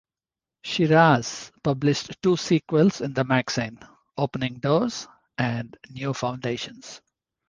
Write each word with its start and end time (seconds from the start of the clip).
Shiras 0.65 1.51
published 1.63 2.19
two 2.23 2.35
sequels 2.35 3.01
in 3.01 3.13
the 3.13 3.23
magazine: 3.23 3.77
"Opening 4.17 4.55
Doors," 4.55 5.07
and 5.37 5.77
"New 5.91 6.15
Foundations. 6.15 7.01